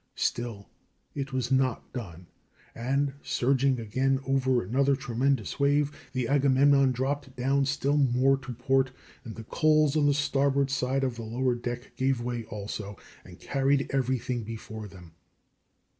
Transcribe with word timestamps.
Still 0.17 0.67
it 1.13 1.31
was 1.31 1.51
not 1.51 1.93
done, 1.93 2.25
and, 2.73 3.13
surging 3.21 3.79
again 3.79 4.19
over 4.25 4.63
another 4.63 4.95
tremendous 4.95 5.59
wave, 5.59 5.91
the 6.11 6.27
Agamemnon 6.27 6.91
dropped 6.91 7.35
down 7.35 7.65
still 7.65 7.97
more 7.97 8.35
to 8.37 8.53
port, 8.53 8.89
and 9.23 9.35
the 9.35 9.43
coals 9.43 9.95
on 9.95 10.07
the 10.07 10.15
starboard 10.15 10.71
side 10.71 11.03
of 11.03 11.17
the 11.17 11.21
lower 11.21 11.53
deck 11.53 11.95
gave 11.97 12.19
way 12.19 12.45
also, 12.45 12.97
and 13.23 13.39
carried 13.39 13.91
everything 13.93 14.41
before 14.43 14.87
them. 14.87 15.13